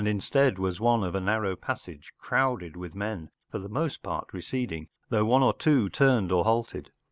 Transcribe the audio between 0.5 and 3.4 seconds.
was one of a narrow passage, crowded with men,